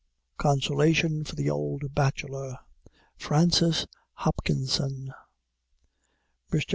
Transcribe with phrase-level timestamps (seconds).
[0.39, 2.57] CONSOLATION FOR THE OLD BACHELOR
[3.17, 3.85] FRANCIS
[4.15, 5.13] HOPKINSON
[6.51, 6.63] MR.